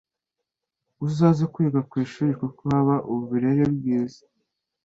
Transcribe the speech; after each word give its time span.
uzaze 1.05 1.43
kwiga 1.53 1.79
kwishuri 1.89 2.31
kuko 2.41 2.61
haba 2.71 2.95
uburere 3.13 3.63
bwiza 3.75 4.21